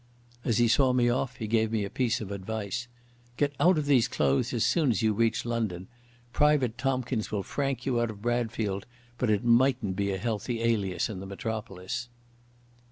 [0.43, 2.87] As he saw me off he gave me a piece of advice.
[3.37, 5.87] "Get out of these clothes as soon as you reach London.
[6.33, 8.87] Private Tomkins will frank you out of Bradfield,
[9.19, 12.09] but it mightn't be a healthy alias in the metropolis."